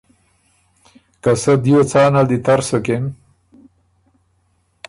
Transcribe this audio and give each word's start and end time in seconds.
که 1.23 1.31
سۀ 1.41 1.53
دیو 1.63 1.81
څانل 1.91 2.25
دی 2.31 2.37
تر 2.45 2.59
سُکِن۔ 2.67 3.03